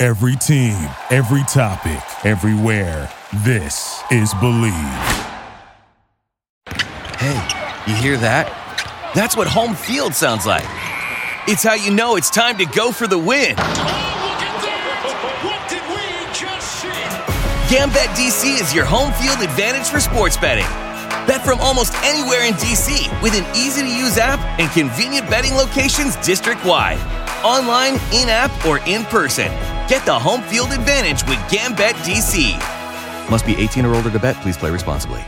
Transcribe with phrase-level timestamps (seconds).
[0.00, 3.12] Every team, every topic, everywhere.
[3.44, 4.72] This is Bleav.
[7.18, 8.48] Hey, you hear that?
[9.14, 10.64] That's what home field sounds like.
[11.46, 13.56] It's how you know it's time to go for the win.
[13.58, 13.66] Oh,
[17.68, 20.64] GambetDC is your home field advantage for sports betting.
[21.26, 25.52] Bet from almost anywhere in DC with an easy to use app and convenient betting
[25.52, 26.96] locations district wide.
[27.44, 29.52] Online, in app, or in person.
[29.90, 32.52] Get the home field advantage with Gambit DC.
[33.28, 34.36] Must be 18 or older to bet.
[34.36, 35.20] Please play responsibly.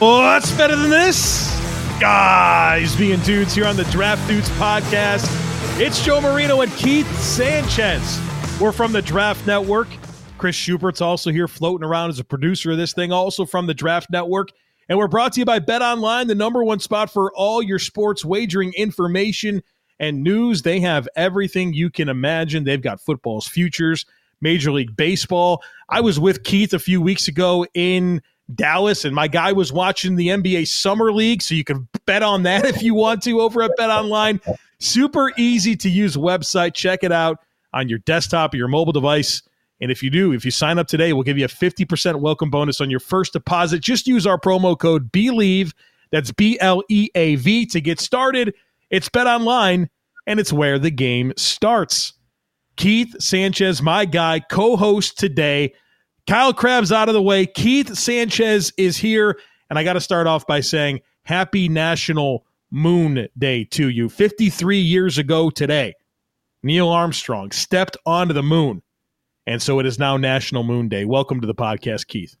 [0.00, 1.50] What's better than this?
[2.00, 5.53] Guys being dudes here on the Draft Dudes podcast.
[5.76, 8.20] It's Joe Marino and Keith Sanchez.
[8.60, 9.88] We're from the Draft Network.
[10.38, 13.74] Chris Schubert's also here floating around as a producer of this thing, also from the
[13.74, 14.50] Draft Network.
[14.88, 18.24] And we're brought to you by BetOnline, the number one spot for all your sports
[18.24, 19.64] wagering information
[19.98, 20.62] and news.
[20.62, 22.62] They have everything you can imagine.
[22.62, 24.06] They've got football's futures,
[24.40, 25.60] Major League Baseball.
[25.88, 28.22] I was with Keith a few weeks ago in
[28.54, 32.44] Dallas, and my guy was watching the NBA Summer League, so you can bet on
[32.44, 34.40] that if you want to over at BetOnline.
[34.78, 36.74] Super easy to use website.
[36.74, 37.38] Check it out
[37.72, 39.42] on your desktop or your mobile device.
[39.80, 42.50] And if you do, if you sign up today, we'll give you a 50% welcome
[42.50, 43.80] bonus on your first deposit.
[43.80, 45.72] Just use our promo code BLEAV,
[46.10, 48.54] That's B L E A V to get started.
[48.90, 49.88] It's BetOnline,
[50.26, 52.12] and it's where the game starts.
[52.76, 55.74] Keith Sanchez, my guy, co host today.
[56.26, 57.46] Kyle Crabbs out of the way.
[57.46, 59.38] Keith Sanchez is here.
[59.70, 64.08] And I got to start off by saying happy National Moon Day to you.
[64.08, 65.94] 53 years ago today,
[66.62, 68.82] Neil Armstrong stepped onto the moon.
[69.46, 71.04] And so it is now National Moon Day.
[71.04, 72.36] Welcome to the podcast, Keith.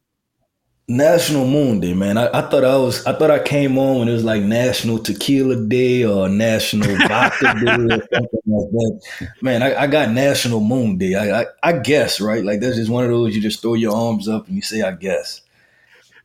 [0.86, 2.18] National Moon Day, man.
[2.18, 4.98] I, I, thought I was I thought I came on when it was like National
[4.98, 9.00] Tequila Day or National Vodka Day or something like that.
[9.40, 11.14] Man, I, I got National Moon Day.
[11.14, 12.44] I, I, I guess, right?
[12.44, 14.82] Like that's just one of those you just throw your arms up and you say,
[14.82, 15.40] I guess.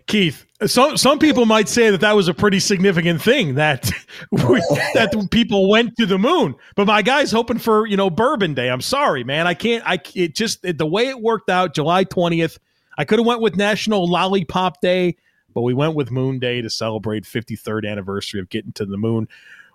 [0.08, 3.90] Keith, some some people might say that that was a pretty significant thing that
[4.32, 4.40] we,
[4.94, 6.56] that people went to the moon.
[6.76, 8.70] But my guy's hoping for you know Bourbon Day.
[8.70, 9.48] I'm sorry, man.
[9.48, 9.84] I can't.
[9.86, 11.76] I it just the way it worked out.
[11.76, 12.58] July 20th
[13.00, 15.16] I could have went with National Lollipop Day,
[15.54, 19.30] but we went with Moon Day to celebrate 53rd anniversary of getting to the moon.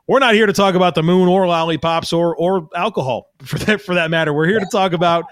[0.07, 3.81] We're not here to talk about the moon or lollipops or or alcohol for that
[3.81, 4.35] for that matter.
[4.35, 5.25] We're here to talk about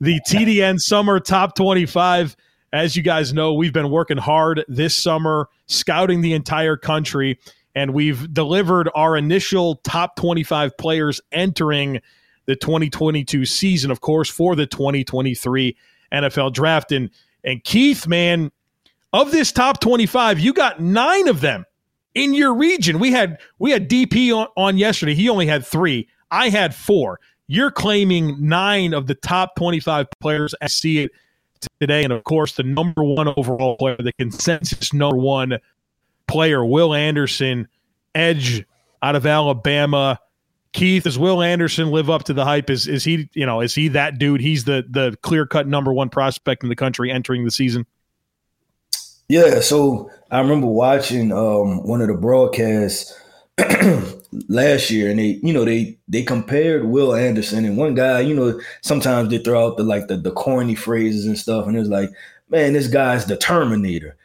[0.00, 2.36] the TDN Summer Top 25.
[2.76, 7.38] As you guys know, we've been working hard this summer, scouting the entire country,
[7.74, 12.02] and we've delivered our initial top 25 players entering
[12.44, 15.74] the 2022 season, of course, for the 2023
[16.12, 16.92] NFL draft.
[16.92, 17.08] And
[17.42, 18.52] and Keith, man,
[19.14, 21.64] of this top 25, you got nine of them
[22.14, 22.98] in your region.
[22.98, 25.14] We had we had DP on, on yesterday.
[25.14, 26.08] He only had three.
[26.30, 27.20] I had four.
[27.46, 30.54] You're claiming nine of the top 25 players.
[30.60, 31.12] I see it
[31.80, 32.04] today.
[32.04, 35.58] And of course, the number one overall player, the consensus number one
[36.26, 37.68] player, Will Anderson,
[38.14, 38.64] edge
[39.02, 40.18] out of Alabama.
[40.72, 42.68] Keith, does Will Anderson live up to the hype?
[42.68, 44.40] Is is he, you know, is he that dude?
[44.40, 47.86] He's the the clear cut number one prospect in the country entering the season.
[49.28, 53.18] Yeah, so I remember watching um, one of the broadcasts
[54.48, 58.20] last year, and they, you know, they they compared Will Anderson and one guy.
[58.20, 61.76] You know, sometimes they throw out the like the the corny phrases and stuff, and
[61.76, 62.10] it was like,
[62.50, 64.16] man, this guy's the Terminator,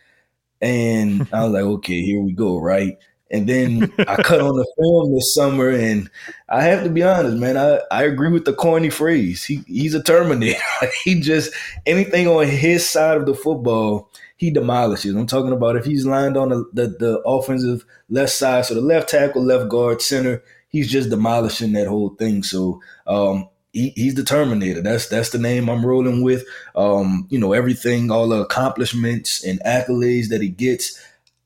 [0.62, 2.97] and I was like, okay, here we go, right.
[3.31, 6.09] And then I cut on the film this summer, and
[6.50, 7.58] I have to be honest, man.
[7.58, 9.44] I, I agree with the corny phrase.
[9.44, 10.59] He he's a Terminator.
[11.03, 11.53] he just
[11.86, 15.16] anything on his side of the football, he demolishes.
[15.16, 18.81] I'm talking about if he's lined on the, the, the offensive left side, so the
[18.81, 22.44] left tackle, left guard, center, he's just demolishing that whole thing.
[22.44, 24.81] So um, he, he's the Terminator.
[24.81, 26.44] That's that's the name I'm rolling with.
[26.75, 31.00] Um, you know everything, all the accomplishments and accolades that he gets.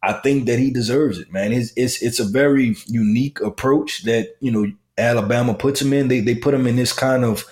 [0.06, 1.52] I think that he deserves it, man.
[1.52, 6.08] It's it's it's a very unique approach that you know Alabama puts him in.
[6.08, 7.46] They they put him in this kind of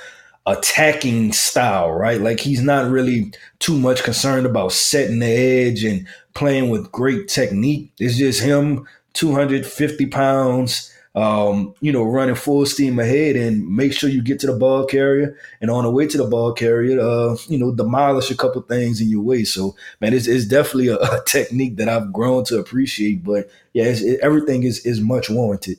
[0.46, 2.22] attacking style, right?
[2.22, 7.28] Like he's not really too much concerned about setting the edge and playing with great
[7.28, 7.92] technique.
[7.98, 14.10] It's just him, 250 pounds, um, you know, running full steam ahead and make sure
[14.10, 15.38] you get to the ball carrier.
[15.62, 19.00] And on the way to the ball carrier, uh, you know, demolish a couple things
[19.00, 19.44] in your way.
[19.44, 23.24] So, man, it's, it's definitely a, a technique that I've grown to appreciate.
[23.24, 25.78] But yeah, it, everything is is much warranted.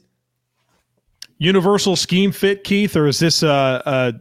[1.39, 4.15] universal scheme fit, Keith, or is this a, a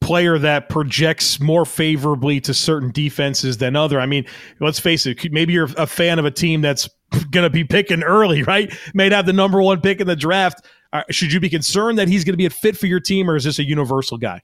[0.00, 4.00] player that projects more favorably to certain defenses than other?
[4.00, 4.26] I mean,
[4.58, 5.32] let's face it.
[5.32, 6.88] Maybe you're a fan of a team that's
[7.30, 8.72] going to be picking early, right?
[8.94, 10.64] May have the number one pick in the draft.
[10.92, 13.28] Uh, should you be concerned that he's going to be a fit for your team,
[13.28, 14.42] or is this a universal guy?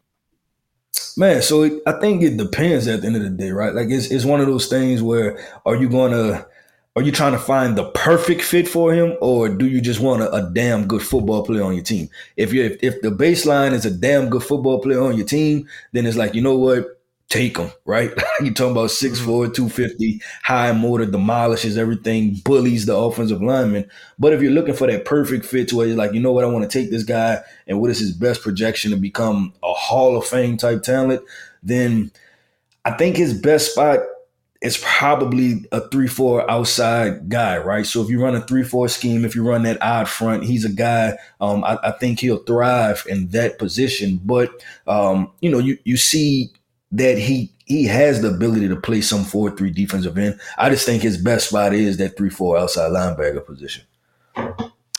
[1.17, 3.75] Man, so it, I think it depends at the end of the day, right?
[3.75, 6.47] Like it's it's one of those things where are you going to
[6.94, 10.23] are you trying to find the perfect fit for him, or do you just want
[10.23, 12.09] a, a damn good football player on your team?
[12.37, 15.69] If you if, if the baseline is a damn good football player on your team,
[15.93, 18.11] then it's like you know what, take him, right?
[18.41, 19.53] You're talking about 6'4", mm-hmm.
[19.53, 23.89] 250, high motor, demolishes everything, bullies the offensive lineman.
[24.19, 26.45] But if you're looking for that perfect fit to where you're like, you know what,
[26.45, 29.73] I want to take this guy and what is his best projection to become a
[29.73, 31.23] Hall of Fame type talent,
[31.63, 32.13] then
[32.85, 34.01] I think his best spot
[34.63, 37.85] is probably a three four outside guy, right?
[37.85, 40.65] So if you run a three four scheme, if you run that odd front, he's
[40.65, 41.19] a guy.
[41.41, 44.21] Um, I, I, think he'll thrive in that position.
[44.25, 44.51] But
[44.87, 46.53] um, you know, you you see
[46.93, 50.39] that he he has the ability to play some four three defensive end.
[50.59, 53.85] I just think his best spot is that three four outside linebacker position.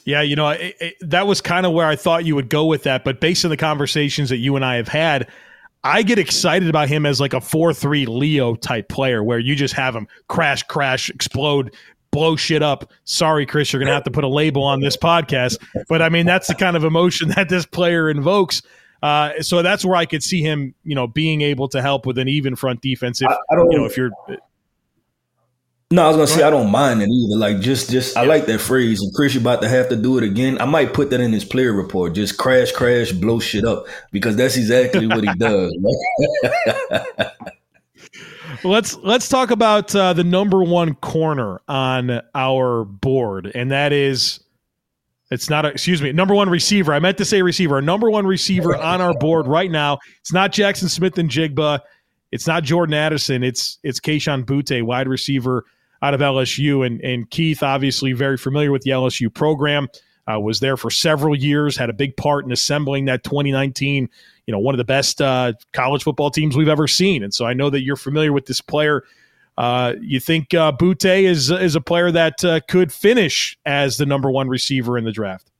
[0.05, 2.65] Yeah, you know, it, it, that was kind of where I thought you would go
[2.65, 5.29] with that, but based on the conversations that you and I have had,
[5.85, 9.55] I get excited about him as like a 4 3 Leo type player where you
[9.55, 11.73] just have him crash, crash, explode,
[12.11, 12.91] blow shit up.
[13.05, 15.57] Sorry, Chris, you're going to have to put a label on this podcast.
[15.89, 18.61] But I mean, that's the kind of emotion that this player invokes.
[19.03, 22.17] Uh, so that's where I could see him, you know, being able to help with
[22.17, 23.21] an even front defense.
[23.21, 24.11] If, I, I don't, you know, if you're
[25.91, 27.37] no, I was gonna say I don't mind it either.
[27.37, 28.99] Like just just I like that phrase.
[29.01, 30.59] And Chris, you about to have to do it again.
[30.59, 32.15] I might put that in his player report.
[32.15, 35.71] Just crash, crash, blow shit up because that's exactly what he does.
[38.63, 44.39] let's let's talk about uh, the number one corner on our board, and that is
[45.33, 46.93] it's not a, excuse me number one receiver.
[46.93, 47.75] I meant to say receiver.
[47.75, 49.99] Our number one receiver on our board right now.
[50.21, 51.79] It's not Jackson Smith-Njigba.
[52.31, 53.43] It's not Jordan Addison.
[53.43, 55.65] It's it's Kayshon Boutte, wide receiver
[56.01, 56.85] out of LSU.
[56.85, 59.87] And, and Keith, obviously very familiar with the LSU program,
[60.31, 64.09] uh, was there for several years, had a big part in assembling that 2019,
[64.45, 67.23] you know, one of the best uh, college football teams we've ever seen.
[67.23, 69.03] And so I know that you're familiar with this player.
[69.57, 74.05] Uh, you think uh, Boutte is is a player that uh, could finish as the
[74.05, 75.51] number one receiver in the draft?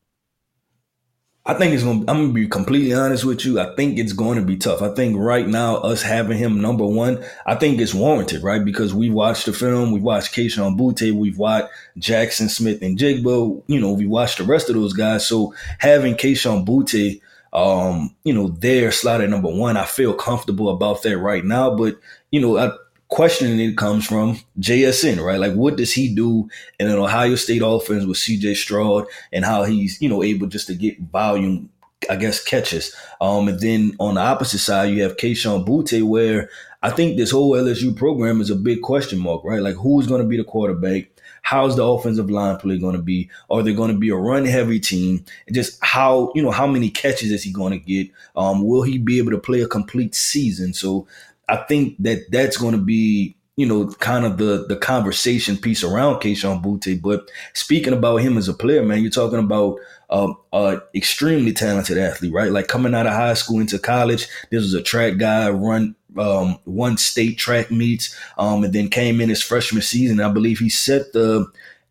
[1.45, 1.99] I think it's going.
[2.09, 3.59] I'm gonna be completely honest with you.
[3.59, 4.81] I think it's going to be tough.
[4.81, 8.63] I think right now, us having him number one, I think it's warranted, right?
[8.63, 11.67] Because we watched the film, we watched Kayshon Boutte, we've watched
[11.97, 13.61] Jackson Smith-Njigba.
[13.67, 15.27] You know, we watched the rest of those guys.
[15.27, 17.19] So having Kayshon Boutte,
[17.51, 21.75] um, you know, there slotted number one, I feel comfortable about that right now.
[21.75, 21.97] But
[22.31, 22.71] you know, I,
[23.13, 25.39] questioning it comes from JSN, right?
[25.39, 26.49] Like, what does he do
[26.79, 30.65] in an Ohio State offense with CJ Stroud and how he's, you know, able just
[30.65, 31.69] to get volume,
[32.09, 32.95] I guess, catches.
[33.21, 36.49] Um, and then on the opposite side, you have Kayshon Boutte, where
[36.81, 39.61] I think this whole LSU program is a big question mark, right?
[39.61, 41.09] Like, who's going to be the quarterback?
[41.43, 43.29] How's the offensive line play going to be?
[43.51, 45.23] Are they going to be a run heavy team?
[45.45, 48.09] And just how, you know, how many catches is he going to get?
[48.35, 50.73] Um, will he be able to play a complete season?
[50.73, 51.05] So
[51.49, 55.83] I think that that's going to be you know, kind of the the conversation piece
[55.83, 56.99] around Kayshon Boutte.
[56.99, 59.79] But speaking about him as a player, man, you're talking about
[60.09, 62.51] um, uh, extremely talented athlete, right?
[62.51, 66.57] Like coming out of high school into college, this was a track guy, run um,
[66.65, 70.19] one state track meets, um, and then came in his freshman season.
[70.19, 71.45] I believe he set the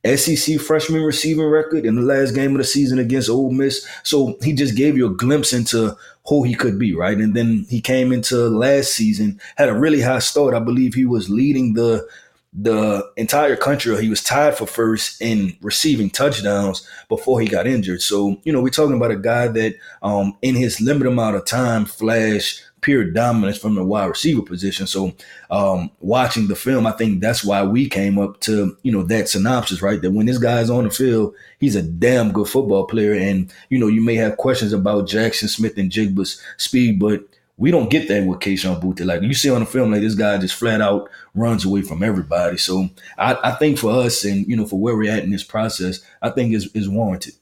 [0.04, 3.87] SEC freshman receiving record in the last game of the season against Ole Miss.
[4.02, 7.19] So he just gave you a glimpse into who he could be, right?
[7.19, 10.55] And then he came into last season, had a really high start.
[10.55, 12.07] I believe he was leading the
[12.55, 18.02] the entire country, he was tied for first in receiving touchdowns before he got injured.
[18.02, 21.47] So, you know, we're talking about a guy that um in his limited amount of
[21.47, 24.87] time flashed pure dominance from the wide receiver position.
[24.87, 25.15] So,
[25.51, 29.31] um, watching the film, I think that's why we came up to you know that
[29.31, 30.03] synopsis, right?
[30.03, 33.15] That when this guy's on the field, he's a damn good football player.
[33.15, 37.25] And you know, you may have questions about Jackson Smith-Njigba's speed, but
[37.57, 39.07] we don't get that with Kayshon Boutte.
[39.07, 42.03] Like you see on the film, like this guy just flat out runs away from
[42.03, 42.59] everybody.
[42.59, 45.45] So I, I think for us and you know for where we're at in this
[45.45, 47.35] process, I think is is warranted.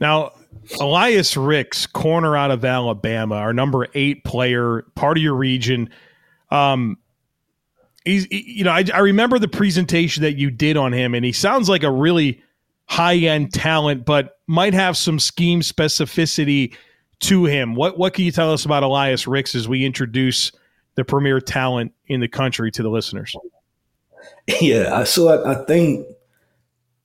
[0.00, 0.32] Now,
[0.80, 5.90] Eli Ricks, corner out of Alabama, our number eight player, part of your region.
[6.50, 6.98] Um,
[8.04, 11.32] he's, you know, I, I remember the presentation that you did on him, and he
[11.32, 12.42] sounds like a really
[12.86, 16.74] high end talent, but might have some scheme specificity
[17.20, 17.74] to him.
[17.74, 20.52] What what can you tell us about Eli Ricks as we introduce
[20.94, 23.34] the premier talent in the country to the listeners?
[24.60, 26.06] Yeah, so I, I think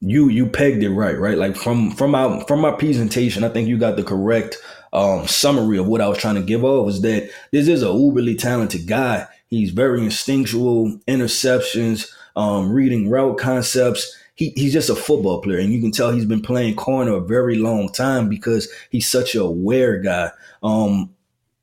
[0.05, 1.37] you you pegged it right, right?
[1.37, 4.57] Like from from my from my presentation, I think you got the correct
[4.91, 7.87] um, summary of what I was trying to give off was that this is a
[7.87, 9.27] uberly talented guy.
[9.47, 14.17] He's very instinctual, interceptions, um, reading route concepts.
[14.35, 17.21] He, he's just a football player, and you can tell he's been playing corner a
[17.21, 20.31] very long time because he's such a aware guy.
[20.63, 21.13] Um,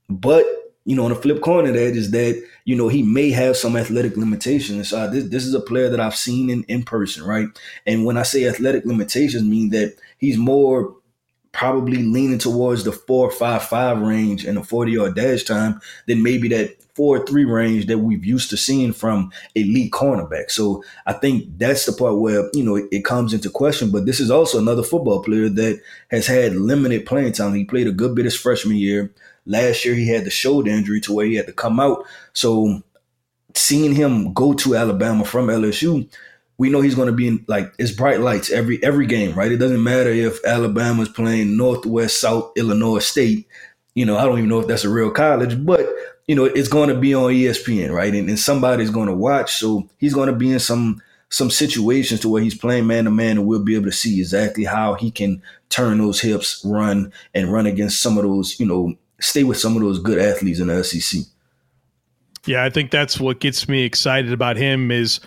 [0.09, 0.47] but
[0.85, 3.77] you know, on the flip corner, that is that you know he may have some
[3.77, 4.89] athletic limitations.
[4.89, 7.49] So this this is a player that I've seen in in person, right?
[7.87, 10.95] And when I say athletic limitations, mean that he's more
[11.53, 16.23] probably leaning towards the four five five range and the 40 yard dash time than
[16.23, 20.51] maybe that four three range that we've used to seeing from elite cornerback.
[20.51, 23.91] So I think that's the part where, you know, it, comes into question.
[23.91, 27.55] But this is also another football player that has had limited playing time.
[27.55, 29.11] He played a good bit his freshman year.
[29.47, 32.05] Last year he had the shoulder injury to where he had to come out.
[32.33, 32.83] So
[33.55, 36.09] seeing him go to Alabama from LSU
[36.61, 39.51] we know he's going to be in like it's bright lights every every game, right?
[39.51, 43.49] It doesn't matter if Alabama's playing Northwest South Illinois State.
[43.95, 45.89] You know, I don't even know if that's a real college, but
[46.29, 48.15] you know, it's going to be on ESPN, right?
[48.15, 52.21] And, and somebody's going to watch, so he's going to be in some some situations
[52.21, 54.93] to where he's playing man to man, and we'll be able to see exactly how
[54.93, 59.45] he can turn those hips, run, and run against some of those, you know, stay
[59.45, 61.23] with some of those good athletes in the SEC.
[62.47, 65.21] Yeah, I think that's what gets me excited about him is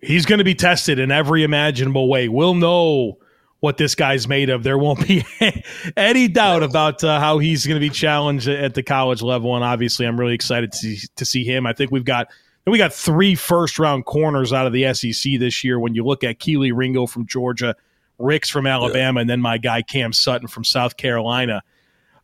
[0.00, 2.28] he's going to be tested in every imaginable way.
[2.28, 3.18] We'll know
[3.60, 4.62] what this guy's made of.
[4.62, 5.24] There won't be
[5.96, 9.54] any doubt about uh, how he's going to be challenged at the college level.
[9.54, 11.66] And obviously, I'm really excited to see, to see him.
[11.66, 12.28] I think we've got
[12.66, 15.78] we got three first round corners out of the SEC this year.
[15.78, 17.74] When you look at Kelee Ringo from Georgia,
[18.18, 19.22] Ricks from Alabama, yeah.
[19.22, 21.62] and then my guy Cam Sutton from South Carolina.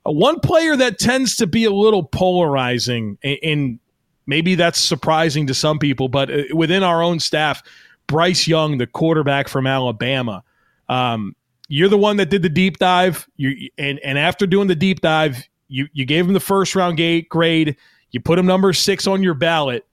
[0.05, 3.79] One player that tends to be a little polarizing and
[4.27, 7.63] Maybe that's surprising to some people, but uh, within our own staff,
[8.07, 10.43] Bryce Young, the quarterback from Alabama,
[10.89, 11.37] um,
[11.69, 13.29] you're the one that did the deep dive.
[13.37, 17.01] You and and after doing the deep dive, you you gave him the first round
[17.29, 17.77] grade.
[18.11, 19.87] You put him number six on your ballot.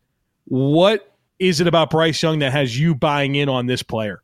[0.45, 4.21] What is it about Bryce Young that has you buying in on this player?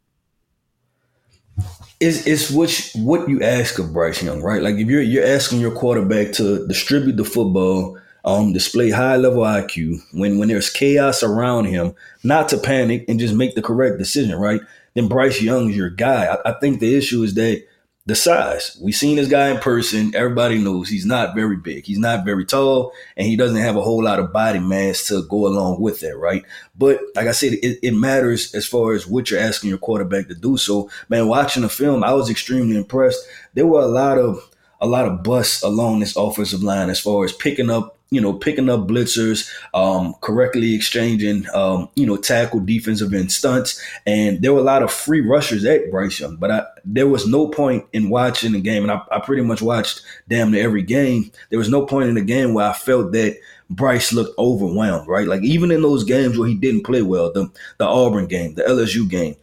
[2.00, 4.62] It's, it's what what you ask of Bryce Young, right?
[4.62, 9.44] Like if you're you're asking your quarterback to distribute the football um, display high level
[9.44, 13.98] IQ when when there's chaos around him, not to panic and just make the correct
[13.98, 14.62] decision, right?
[14.94, 16.26] Then Bryce Young is your guy.
[16.26, 17.66] I, I think the issue is that
[18.08, 18.78] the size.
[18.82, 20.16] We've seen this guy in person.
[20.16, 21.84] Everybody knows he's not very big.
[21.84, 25.24] He's not very tall, and he doesn't have a whole lot of body mass to
[25.24, 26.44] go along with that, right?
[26.78, 30.30] But like I said, it, it matters as far as what you're asking your quarterback
[30.30, 30.56] to do.
[30.56, 33.20] So, man, watching the film, I was extremely impressed.
[33.56, 34.40] There were a lot of
[34.80, 38.34] a lot of busts along this offensive line as far as picking up you know,
[38.34, 43.82] picking up blitzers, um, correctly exchanging, um, you know, tackle defensive end stunts.
[44.06, 47.28] And there were a lot of free rushers at Bryce Young, but I, there was
[47.28, 48.84] no point in watching the game.
[48.84, 51.32] And I, I pretty much watched damn near every game.
[51.50, 53.38] There was no point in the game where I felt that
[53.70, 55.28] Bryce looked overwhelmed, right?
[55.28, 58.64] Like even in those games where he didn't play well, the, the Auburn game, the
[58.64, 59.36] LSU game,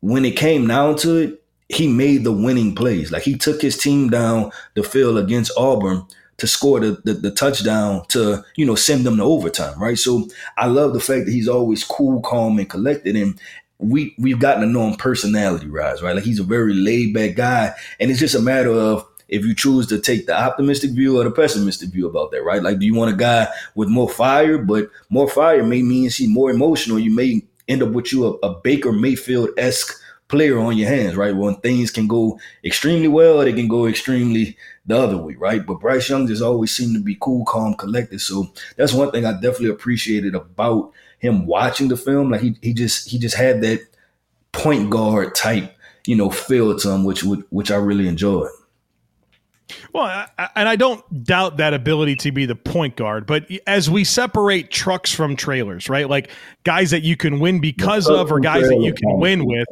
[0.00, 3.10] when it came down to it, he made the winning plays.
[3.10, 6.06] Like he took his team down the field against Auburn
[6.38, 9.98] to score the, the, the touchdown to you know send them to overtime, right?
[9.98, 13.40] So I love the fact that he's always cool, calm, and collected, and
[13.78, 16.14] we we've gotten to know him personality rise, right?
[16.14, 19.54] Like he's a very laid back guy, and it's just a matter of if you
[19.54, 22.62] choose to take the optimistic view or the pessimistic view about that, right?
[22.62, 24.58] Like, do you want a guy with more fire?
[24.58, 26.98] But more fire may mean he's more emotional.
[26.98, 31.16] You may end up with you a, a Baker Mayfield esque player on your hands,
[31.16, 31.34] right?
[31.34, 34.56] When things can go extremely well, they can go extremely
[34.86, 35.64] the other way, right?
[35.64, 38.20] But Bryce Young just always seemed to be cool, calm, collected.
[38.20, 42.30] So that's one thing I definitely appreciated about him watching the film.
[42.30, 43.80] Like he he just he just had that
[44.52, 48.50] point guard type, you know, feel to him, which which I really enjoyed.
[49.92, 53.90] Well, I, and I don't doubt that ability to be the point guard, but as
[53.90, 56.08] we separate trucks from trailers, right?
[56.08, 56.30] Like
[56.62, 59.66] guys that you can win because of, or guys that you can win with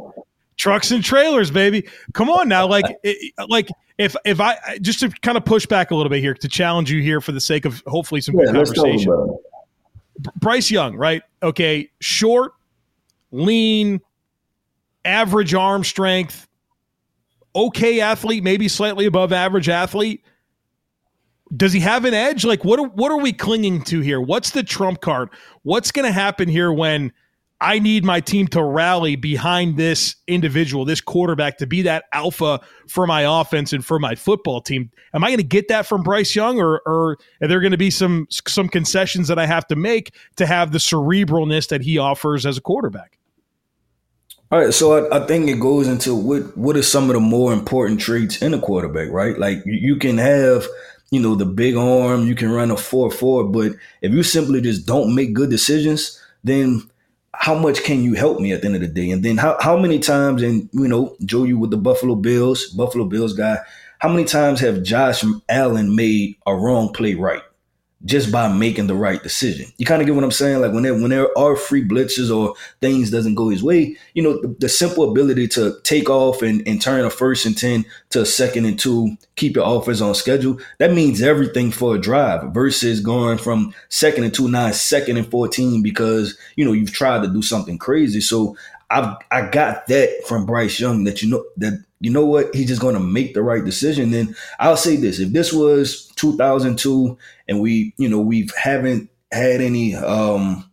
[0.56, 1.88] trucks and trailers, baby.
[2.12, 3.68] Come on now, like, it, like
[3.99, 6.90] if if I just to kind of push back a little bit here to challenge
[6.90, 9.38] you here for the sake of hopefully some yeah, good conversation.
[10.37, 11.23] Bryce Young, right?
[11.42, 12.52] Okay, short,
[13.30, 14.00] lean,
[15.04, 16.49] average arm strength,
[17.54, 20.25] okay athlete, maybe slightly above average athlete.
[21.56, 22.44] Does he have an edge?
[22.44, 24.20] Like what are, what are we clinging to here?
[24.20, 25.28] What's the trump card?
[25.62, 27.12] What's going to happen here when
[27.64, 32.61] I need my team to rally behind this individual, this quarterback, to be that alpha
[32.87, 34.90] for my offense and for my football team.
[35.14, 37.78] Am I going to get that from Bryce Young, or, or are there going to
[37.78, 41.97] be some some concessions that I have to make to have the cerebralness that he
[41.97, 43.18] offers as a quarterback?
[44.52, 47.21] All right, so I, I, think it goes into what what are some of the
[47.21, 49.38] more important traits in a quarterback, right?
[49.38, 50.66] Like you can have,
[51.11, 54.61] you know, the big arm, you can run a four four, but if you simply
[54.61, 56.90] just don't make good decisions, then
[57.38, 59.10] how much can you help me at the end of the day?
[59.10, 62.68] And then how, how many times, and you know, Joe, you with the Buffalo Bills,
[62.68, 63.58] Buffalo Bills guy,
[63.98, 67.42] how many times have Josh Allen made a wrong play right?
[68.04, 69.66] Just by making the right decision.
[69.78, 70.61] You kind of get what I'm saying?
[70.61, 74.23] Like when there when there are free blitzes or things doesn't go his way, you
[74.23, 77.84] know, the, the, simple ability to take off and, and turn a first and ten
[78.11, 81.99] to a second and two, keep your offense on schedule, that means everything for a
[81.99, 86.92] drive versus going from second and two now second and fourteen because you know you've
[86.92, 88.20] tried to do something crazy.
[88.20, 88.56] So
[88.90, 92.68] I've I got that from Bryce Young that you know that you know what he's
[92.68, 94.10] just going to make the right decision.
[94.10, 97.16] Then I'll say this: if this was 2002
[97.48, 100.68] and we you know we haven't had any, um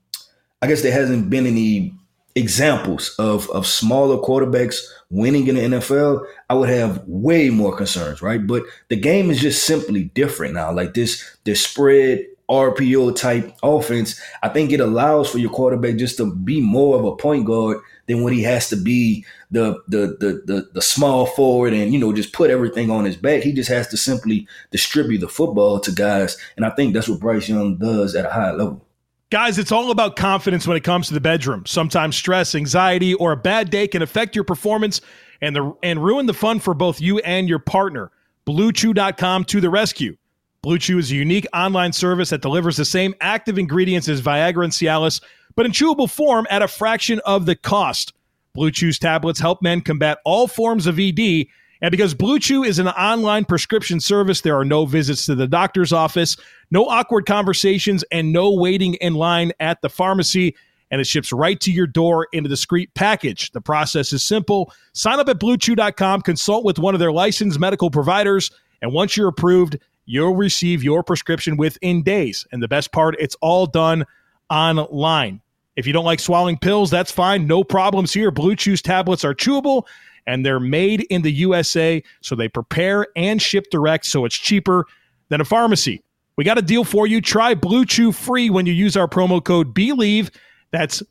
[0.61, 1.93] I guess there hasn't been any
[2.35, 4.79] examples of of smaller quarterbacks
[5.11, 8.45] winning in the NFL, I would have way more concerns, right?
[8.45, 10.71] But the game is just simply different now.
[10.71, 16.17] Like this, this spread RPO type offense, I think it allows for your quarterback just
[16.17, 17.77] to be more of a point guard
[18.11, 21.99] than what he has to be the the the the, the small forward and you
[21.99, 23.43] know just put everything on his back.
[23.43, 27.19] He just has to simply distribute the football to guys, and I think that's what
[27.19, 28.85] Bryce Young does at a high level.
[29.29, 31.65] Guys, it's all about confidence when it comes to the bedroom.
[31.65, 34.99] Sometimes stress, anxiety, or a bad day can affect your performance
[35.41, 38.11] and the and ruin the fun for both you and your partner.
[38.45, 40.17] BlueChew.com to the rescue.
[40.61, 44.63] Blue Chew is a unique online service that delivers the same active ingredients as Viagra
[44.63, 45.19] and Cialis,
[45.55, 48.13] but in chewable form at a fraction of the cost.
[48.53, 51.47] Blue Chew's tablets help men combat all forms of ED.
[51.81, 55.47] And because Blue Chew is an online prescription service, there are no visits to the
[55.47, 56.37] doctor's office,
[56.69, 60.55] no awkward conversations, and no waiting in line at the pharmacy.
[60.91, 63.51] And it ships right to your door in a discreet package.
[63.51, 64.73] The process is simple.
[64.93, 69.29] Sign up at bluechew.com, consult with one of their licensed medical providers, and once you're
[69.29, 72.45] approved, you'll receive your prescription within days.
[72.51, 74.05] And the best part, it's all done
[74.51, 75.41] online.
[75.75, 77.47] If you don't like swallowing pills, that's fine.
[77.47, 78.29] No problems here.
[78.29, 79.87] Blue Chew's tablets are chewable
[80.27, 84.85] and they're made in the USA, so they prepare and ship direct, so it's cheaper
[85.29, 86.03] than a pharmacy.
[86.35, 87.21] We got a deal for you.
[87.21, 90.29] Try Blue Chew free when you use our promo code BLEAV.
[90.71, 91.01] That's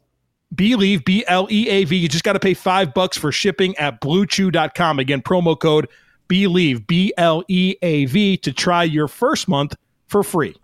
[0.54, 1.96] Bleav, B L E A V.
[1.96, 4.98] You just got to pay five bucks for shipping at bluechew.com.
[4.98, 5.88] Again, promo code
[6.28, 9.76] Bleav, B L E A V, to try your first month
[10.08, 10.56] for free.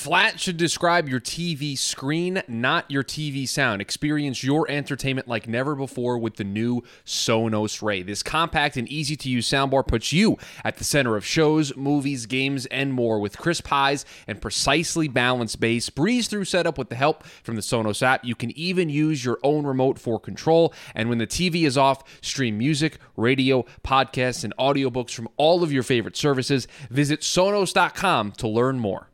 [0.00, 3.82] Flat should describe your TV screen, not your TV sound.
[3.82, 8.02] Experience your entertainment like never before with the new Sonos Ray.
[8.02, 12.24] This compact and easy to use soundbar puts you at the center of shows, movies,
[12.24, 15.90] games, and more with crisp highs and precisely balanced bass.
[15.90, 18.24] Breeze through setup with the help from the Sonos app.
[18.24, 20.72] You can even use your own remote for control.
[20.94, 25.72] And when the TV is off, stream music, radio, podcasts, and audiobooks from all of
[25.72, 26.66] your favorite services.
[26.88, 29.09] Visit Sonos.com to learn more.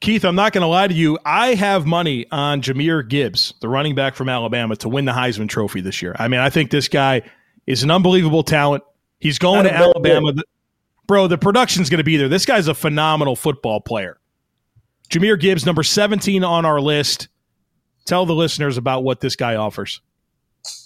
[0.00, 1.18] Keith, I'm not going to lie to you.
[1.26, 5.48] I have money on Jahmyr Gibbs, the running back from Alabama, to win the Heisman
[5.48, 6.16] Trophy this year.
[6.18, 7.22] I mean, I think this guy
[7.66, 8.82] is an unbelievable talent.
[9.18, 10.32] He's going to Alabama.
[11.06, 12.30] Bro, the production's going to be there.
[12.30, 14.18] This guy's a phenomenal football player.
[15.10, 17.28] Jahmyr Gibbs, number 17 on our list.
[18.06, 20.00] Tell the listeners about what this guy offers.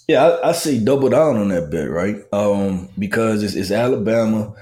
[0.09, 2.17] Yeah, I, I say double down on that bet, right?
[2.33, 4.53] Um, because it's, it's Alabama.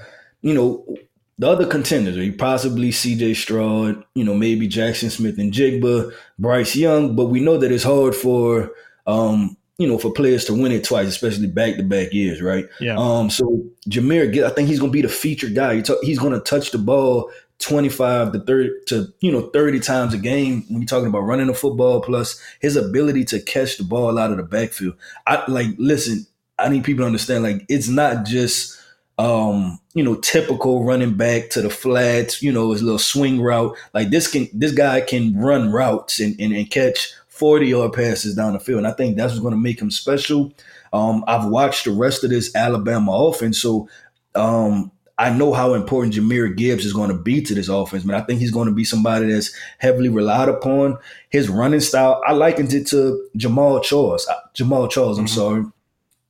[0.42, 0.96] You know,
[1.38, 7.16] the other contenders, are you possibly CJ Stroud, you know, maybe Jackson Smith-Njigba, Bryce Young,
[7.16, 8.72] but we know that it's hard for
[9.06, 12.66] um, you know, for players to win it twice, especially back to back years, right?
[12.78, 12.96] Yeah.
[12.96, 15.82] Um, so Jahmyr, I think he's gonna be the featured guy.
[16.02, 20.64] He's gonna touch the ball 25 to 30 to you know 30 times a game
[20.68, 24.30] when you're talking about running the football plus his ability to catch the ball out
[24.30, 24.94] of the backfield.
[25.26, 26.26] I like listen,
[26.58, 28.78] I need people to understand like it's not just
[29.18, 33.76] um, you know, typical running back to the flats, you know, his little swing route.
[33.92, 38.34] Like this can this guy can run routes and, and, and catch 40 yard passes
[38.34, 38.78] down the field.
[38.78, 40.52] And I think that's what's going to make him special.
[40.92, 43.88] Um, I've watched the rest of this Alabama offense, so
[44.36, 48.14] um, I know how important Jahmyr Gibbs is going to be to this offense, but
[48.14, 50.98] I think he's going to be somebody that's heavily relied upon.
[51.30, 54.28] His running style, I likened it to Jamal Charles.
[54.54, 55.34] Jamaal Charles, I'm mm-hmm.
[55.34, 55.64] sorry.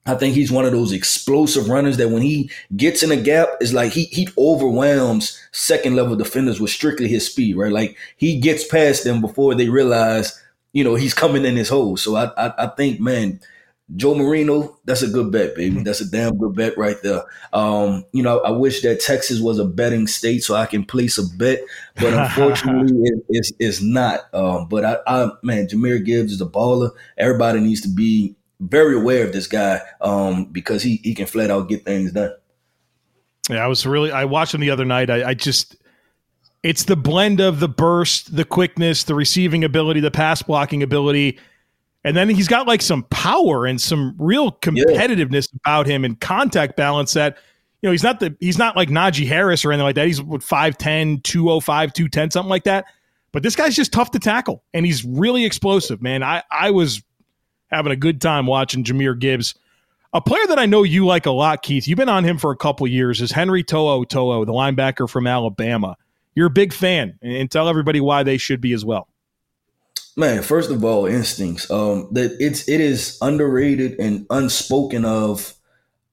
[0.06, 3.48] I think he's one of those explosive runners that when he gets in a gap,
[3.60, 7.72] it's like he he overwhelms second level defenders with strictly his speed, right?
[7.72, 10.38] Like he gets past them before they realize,
[10.74, 11.96] you know, he's coming in his hole.
[11.96, 13.40] So I I, I think, man,
[13.96, 15.82] Joe Marino, that's a good bet, baby.
[15.82, 17.22] That's a damn good bet right there.
[17.54, 21.16] Um, you know, I wish that Texas was a betting state so I can place
[21.16, 21.60] a bet,
[21.96, 24.20] but unfortunately, it, it's, it's not.
[24.34, 26.90] Um, but I, I, man, Jahmyr Gibbs is a baller.
[27.18, 31.50] Everybody needs to be very aware of this guy um, because he he can flat
[31.50, 32.32] out get things done.
[33.50, 34.12] Yeah, I was really.
[34.12, 35.10] I watched him the other night.
[35.10, 35.76] I, I just
[36.64, 41.38] it's the blend of the burst, the quickness, the receiving ability, the pass blocking ability.
[42.04, 45.58] And then he's got like some power and some real competitiveness yeah.
[45.62, 47.36] about him and contact balance that,
[47.82, 50.06] you know, he's not the he's not like Najee Harris or anything like that.
[50.06, 52.86] He's what 5'10, 205, 210, something like that.
[53.30, 56.22] But this guy's just tough to tackle and he's really explosive, man.
[56.22, 57.02] I, I was
[57.74, 59.54] having a good time watching Jahmyr Gibbs.
[60.12, 62.52] A player that I know you like a lot, Keith, you've been on him for
[62.52, 65.96] a couple years, is Henry To'o To'o, the linebacker from Alabama
[66.34, 69.08] you're a big fan, and tell everybody why they should be as well.
[70.16, 71.70] Man, first of all, instincts.
[71.70, 75.54] Um, that it's it is underrated and unspoken of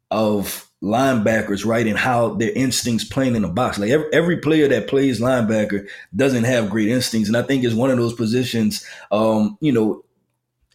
[0.09, 1.85] of linebackers, right?
[1.85, 3.77] And how their instincts playing in the box.
[3.77, 7.75] Like every, every player that plays linebacker doesn't have great instincts, and I think it's
[7.75, 8.85] one of those positions.
[9.11, 10.03] Um, you know,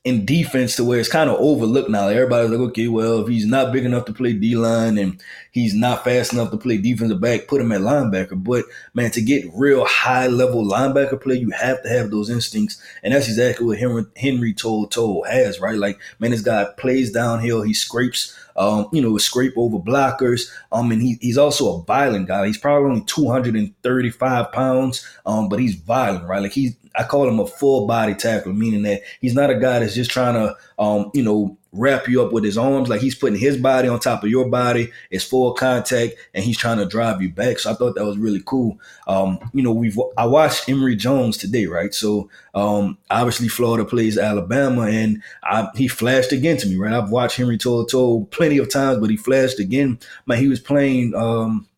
[0.06, 2.06] in defense to where it's kind of overlooked now.
[2.06, 5.74] Everybody's like, okay, well, if he's not big enough to play D line and he's
[5.74, 8.40] not fast enough to play defensive back, put him at linebacker.
[8.40, 12.80] But man, to get real high level linebacker play, you have to have those instincts,
[13.02, 15.76] and that's exactly what Henry Henry To'o has, right?
[15.76, 20.50] Like, man, this guy plays downhill, he scrapes um, you know, scrape over blockers.
[20.72, 22.46] Um, and he, he's also a violent guy.
[22.46, 26.42] He's probably only 235 pounds, um, but he's violent, right?
[26.42, 29.78] Like he's, I call him a full body tackler, meaning that he's not a guy
[29.78, 32.88] that's just trying to, um, you know, wrap you up with his arms.
[32.88, 34.90] Like he's putting his body on top of your body.
[35.10, 37.58] It's full contact, and he's trying to drive you back.
[37.58, 38.80] So I thought that was really cool.
[39.06, 41.92] Um, you know, we've I watched Emory Jones today, right?
[41.92, 46.92] So um, obviously Florida plays Alabama, and I, he flashed again to me, right?
[46.92, 49.98] I've watched Henry To'o plenty of times, but he flashed again.
[50.26, 51.14] Man, he was playing.
[51.14, 51.68] Um,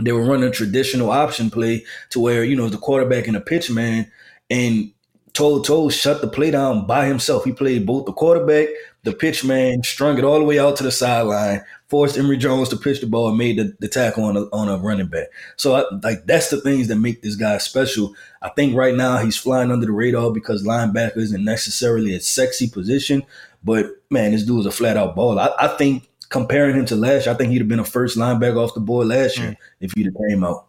[0.00, 3.40] they were running a traditional option play to where you know the quarterback and the
[3.40, 4.10] pitch man,
[4.50, 4.92] and
[5.36, 7.44] To'o shut the play down by himself.
[7.44, 8.68] He played both the quarterback,
[9.02, 12.70] the pitch man, strung it all the way out to the sideline, forced Emory Jones
[12.70, 15.26] to pitch the ball, and made the, the tackle on a, on a running back.
[15.56, 18.14] So, I, like, that's the things that make this guy special.
[18.40, 22.70] I think right now he's flying under the radar because linebacker isn't necessarily a sexy
[22.70, 23.22] position,
[23.62, 25.38] but man, this dude dude's a flat out ball.
[25.38, 28.16] I, I think comparing him to last year, I think he'd have been a first
[28.16, 29.56] linebacker off the board last year mm.
[29.80, 30.65] if he'd have came out.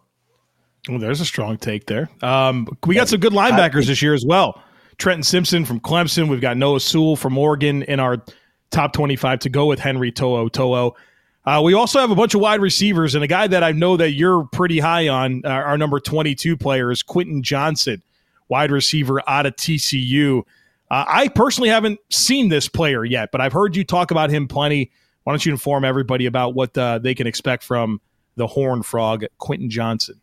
[0.88, 2.08] Well, there's a strong take there.
[2.22, 4.62] Um, we got some good linebackers this year as well.
[4.96, 6.28] Trenton Simpson from Clemson.
[6.28, 8.22] We've got Noah Sewell from Oregon in our
[8.70, 10.96] top 25 to go with Henry To'o To'o.
[11.44, 13.96] Uh, we also have a bunch of wide receivers, and a guy that I know
[13.96, 18.02] that you're pretty high on, uh, our number 22 player, is Quentin Johnston,
[18.48, 20.42] wide receiver out of TCU.
[20.90, 24.46] Uh, I personally haven't seen this player yet, but I've heard you talk about him
[24.48, 24.90] plenty.
[25.24, 28.00] Why don't you inform everybody about what uh, they can expect from
[28.36, 30.20] the Horn Frog, Quentin Johnston?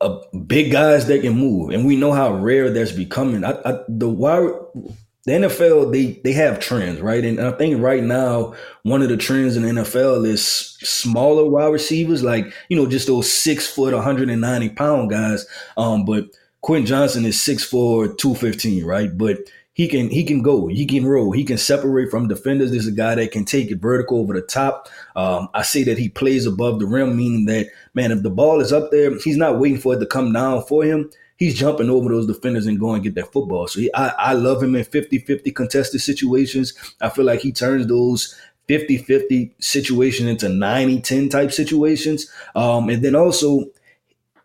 [0.00, 3.44] Uh, big guys that can move, and we know how rare that's becoming.
[3.44, 4.50] I, I, the wide,
[5.24, 7.24] the NFL they they have trends, right?
[7.24, 11.72] And I think right now one of the trends in the NFL is smaller wide
[11.72, 15.46] receivers, like you know just those six foot, 190 pound guys.
[15.76, 16.26] Um, but
[16.60, 19.16] Quentin Johnston is six four, 215, right?
[19.16, 19.38] But
[19.74, 22.70] he can he can go, he can roll, he can separate from defenders.
[22.70, 24.88] This is a guy that can take it vertical over the top.
[25.16, 28.60] Um, I say that he plays above the rim, meaning that man, if the ball
[28.60, 31.10] is up there, he's not waiting for it to come down for him.
[31.36, 33.66] He's jumping over those defenders and going get that football.
[33.66, 36.74] So he, I, I love him in 50-50 contested situations.
[37.00, 42.30] I feel like he turns those 50-50 situations into 90-10 type situations.
[42.54, 43.66] Um, and then also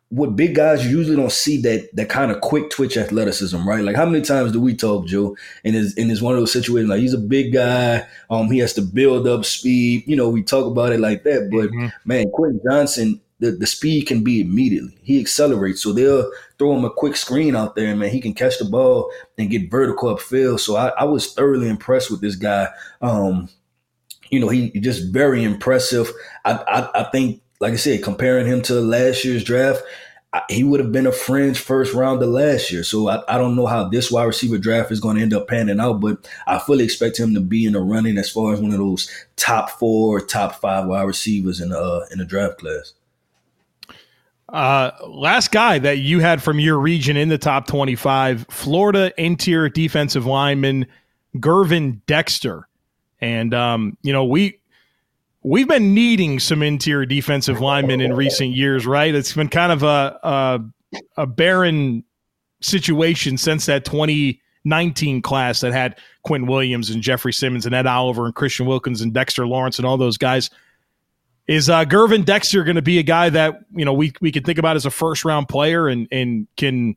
[0.10, 3.84] what big guys usually don't see that that kind of quick twitch athleticism, right?
[3.84, 6.52] Like how many times do we talk, Joe, in his in his one of those
[6.52, 10.04] situations like he's a big guy, um, he has to build up speed.
[10.08, 11.88] You know, we talk about it like that, but mm-hmm.
[12.06, 14.98] man, Quentin Johnston, the, the speed can be immediately.
[15.04, 18.10] He accelerates, so they'll throw him a quick screen out there, and man.
[18.10, 20.60] He can catch the ball and get vertical upfield.
[20.60, 22.67] So I, I was thoroughly impressed with this guy.
[23.00, 23.48] Um,
[24.32, 26.12] you know, he just very impressive.
[26.45, 29.82] I, I, I think like I said, comparing him to last year's draft,
[30.50, 32.84] he would have been a fringe first rounder last year.
[32.84, 35.48] So I, I don't know how this wide receiver draft is going to end up
[35.48, 38.62] panning out, but I fully expect him to be in the running as far as
[38.62, 42.60] one of those top four, top five wide receivers in the uh, in the draft
[42.60, 42.93] class.
[44.48, 49.69] Uh, last guy that you had from your region in the top 25, Florida interior
[49.69, 50.88] defensive lineman
[51.38, 52.67] Gervon Dexter.
[53.22, 54.59] And, um, you know, we,
[55.43, 59.13] we've been needing some interior defensive linemen in recent years, right?
[59.13, 60.60] It's been kind of a a,
[61.17, 62.04] a barren
[62.62, 68.25] situation since that 2019 class that had Quinn Williams and Jeffrey Simmons and Ed Oliver
[68.25, 70.49] and Christian Wilkins and Dexter Lawrence and all those guys.
[71.47, 74.43] Is uh, Gervon Dexter going to be a guy that you know we we can
[74.43, 76.95] think about as a first round player and and can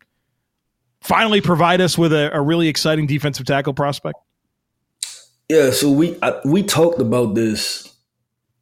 [1.00, 4.18] finally provide us with a, a really exciting defensive tackle prospect?
[5.48, 7.91] Yeah, so we I, we talked about this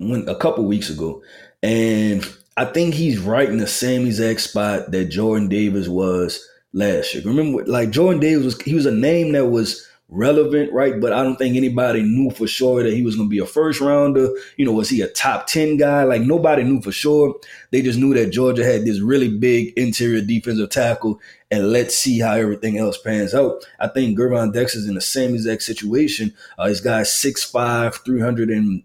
[0.01, 1.23] when a couple weeks ago,
[1.63, 7.15] and I think he's right in the same exact spot that Jordan Davis was last
[7.15, 7.23] year.
[7.25, 11.01] Remember, like Jordan Davis was he was a name that was relevant, right?
[11.01, 13.47] But I don't think anybody knew for sure that he was going to be a
[13.47, 14.29] first rounder.
[14.57, 16.03] You know, was he a top 10 guy?
[16.05, 17.37] Like nobody knew for sure.
[17.71, 21.21] They just knew that Georgia had this really big interior defensive tackle.
[21.51, 23.65] And let's see how everything else pans out.
[23.79, 26.35] I think Gervon Dex is in the same exact situation.
[26.59, 28.83] Uh, this guy's 6'5, 300 and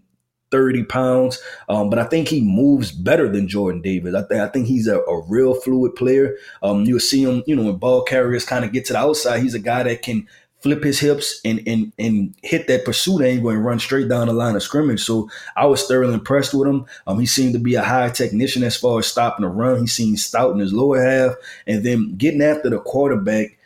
[0.50, 1.40] 30 pounds.
[1.68, 4.14] Um, but I think he moves better than Jordan Davis.
[4.14, 6.36] I think I think he's a, a real fluid player.
[6.62, 9.42] Um, you'll see him, you know, when ball carriers kind of get to the outside,
[9.42, 10.26] he's a guy that can
[10.66, 14.32] flip his hips and and and hit that pursuit angle and run straight down the
[14.32, 15.02] line of scrimmage.
[15.02, 16.86] So I was thoroughly impressed with him.
[17.06, 19.80] Um, he seemed to be a high technician as far as stopping the run.
[19.80, 21.34] He seemed stout in his lower half,
[21.66, 23.58] and then getting after the quarterback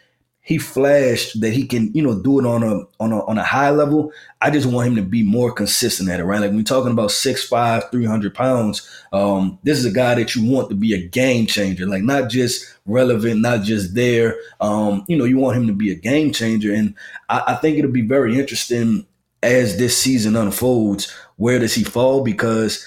[0.50, 3.44] he flashed that he can, you know, do it on a on a on a
[3.44, 4.12] high level.
[4.40, 6.40] I just want him to be more consistent at it, right?
[6.40, 10.50] Like when we're talking about 6'5, 300 pounds, um, this is a guy that you
[10.50, 14.36] want to be a game changer, like not just relevant, not just there.
[14.60, 16.74] Um, you know, you want him to be a game changer.
[16.74, 16.96] And
[17.28, 19.06] I, I think it'll be very interesting
[19.44, 21.14] as this season unfolds.
[21.36, 22.24] Where does he fall?
[22.24, 22.84] Because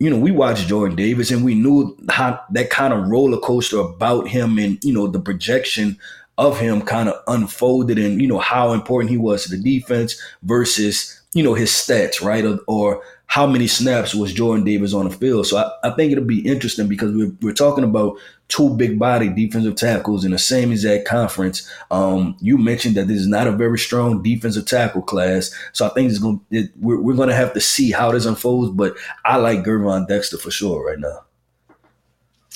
[0.00, 3.78] you know, we watched Jordan Davis and we knew how that kind of roller coaster
[3.78, 5.96] about him and, you know, the projection
[6.38, 10.20] of him kind of unfolded and you know how important he was to the defense
[10.42, 15.08] versus you know his stats right or, or how many snaps was Jordan Davis on
[15.08, 15.46] the field.
[15.46, 18.16] So I, I think it'll be interesting because we're, we're talking about
[18.48, 21.68] two big body defensive tackles in the same exact conference.
[21.90, 25.52] Um, you mentioned that this is not a very strong defensive tackle class.
[25.72, 28.26] So I think it's going it, we're, we're going to have to see how this
[28.26, 28.70] unfolds.
[28.70, 31.24] But I like Gervon Dexter for sure right now.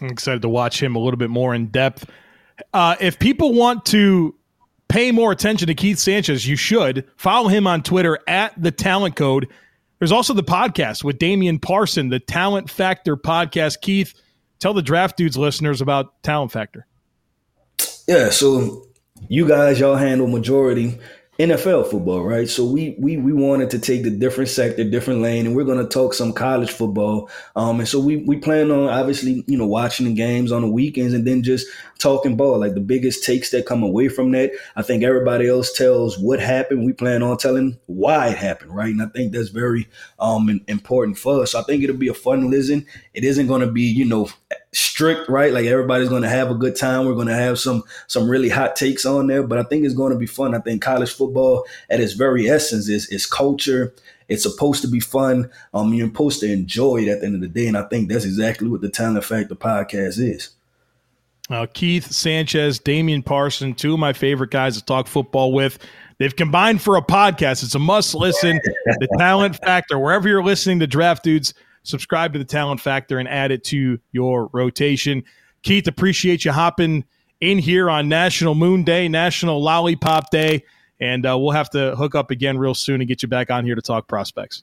[0.00, 2.08] I'm excited to watch him a little bit more in depth.
[2.72, 4.34] Uh, if people want to
[4.88, 9.16] pay more attention to Keith Sanchez, you should follow him on Twitter at the Talent
[9.16, 9.48] Code.
[9.98, 13.80] There's also the podcast with Damian Parson, the Talent Factor podcast.
[13.80, 14.14] Keith,
[14.60, 16.86] tell the Draft Dudes listeners about Talent Factor.
[18.06, 18.86] Yeah, so
[19.28, 20.98] you guys, y'all handle majority
[21.38, 22.48] NFL football, right?
[22.48, 25.78] So we we we wanted to take the different sector, different lane, and we're going
[25.78, 27.30] to talk some college football.
[27.54, 30.68] Um, and so we we plan on obviously you know watching the games on the
[30.68, 34.50] weekends and then just talking ball, like the biggest takes that come away from that.
[34.74, 36.84] I think everybody else tells what happened.
[36.84, 38.90] We plan on telling why it happened, right?
[38.90, 39.86] And I think that's very
[40.18, 41.52] um important for us.
[41.52, 42.84] So I think it'll be a fun listen.
[43.14, 44.28] It isn't going to be you know
[44.72, 45.52] strict, right?
[45.52, 47.06] Like everybody's going to have a good time.
[47.06, 49.94] We're going to have some some really hot takes on there, but I think it's
[49.94, 50.54] going to be fun.
[50.54, 53.94] I think college football, at its very essence, is is culture.
[54.28, 55.50] It's supposed to be fun.
[55.72, 58.08] Um, you're supposed to enjoy it at the end of the day, and I think
[58.08, 60.50] that's exactly what the Talent Factor podcast is.
[61.50, 65.78] Uh, Keith Sanchez, Damian Parson, two of my favorite guys to talk football with.
[66.18, 67.62] They've combined for a podcast.
[67.62, 68.60] It's a must listen.
[68.84, 71.54] the Talent Factor, wherever you're listening to Draft Dudes
[71.88, 75.24] subscribe to the Talent Factor and add it to your rotation.
[75.62, 77.04] Keith, appreciate you hopping
[77.40, 80.64] in here on National Moon Day, National Lollipop Day,
[81.00, 83.64] and uh, we'll have to hook up again real soon and get you back on
[83.64, 84.62] here to talk prospects.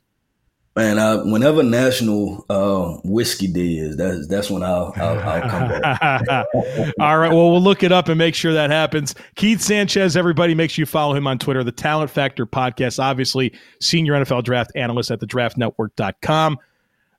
[0.78, 5.70] Man, uh, whenever National uh, Whiskey Day is, that's that's when I'll, I'll, I'll come
[5.70, 6.46] back.
[7.00, 9.16] All right, well, we'll look it up and make sure that happens.
[9.36, 11.64] Keith Sanchez, everybody, make sure you follow him on Twitter.
[11.64, 16.58] The Talent Factor Podcast, obviously, senior NFL draft analyst at thedraftnetwork.com.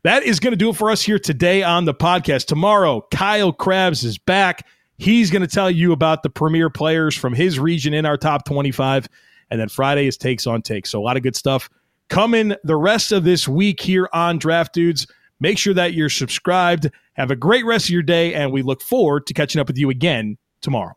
[0.02, 2.46] That is going to do it for us here today on the podcast.
[2.46, 4.66] Tomorrow, Kyle Crabbs is back.
[4.98, 8.44] He's going to tell you about the premier players from his region in our top
[8.44, 9.08] 25.
[9.50, 10.90] And then Friday is Takes on Takes.
[10.90, 11.68] So a lot of good stuff
[12.08, 15.06] coming the rest of this week here on Draft Dudes.
[15.40, 16.90] Make sure that you're subscribed.
[17.14, 19.76] Have a great rest of your day, and we look forward to catching up with
[19.76, 20.94] you again tomorrow.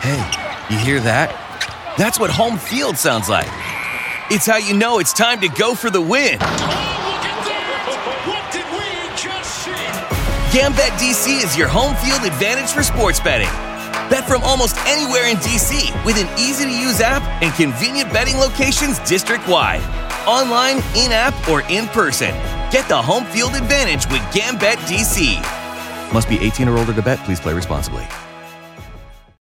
[0.00, 0.18] Hey,
[0.70, 1.30] you hear that?
[1.96, 3.46] That's what home field sounds like.
[4.30, 6.38] It's how you know it's time to go for the win.
[10.56, 13.50] GambetDC is your home field advantage for sports betting.
[14.08, 18.38] Bet from almost anywhere in DC with an easy to use app and convenient betting
[18.38, 19.82] locations district wide.
[20.26, 22.30] Online, in app, or in person.
[22.72, 25.36] Get the home field advantage with Gambit DC.
[26.14, 27.18] Must be 18 or older to bet.
[27.18, 28.06] Please play responsibly.